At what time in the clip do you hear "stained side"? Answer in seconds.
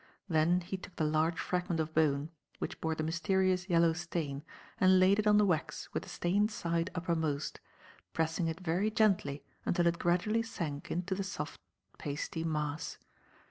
6.09-6.89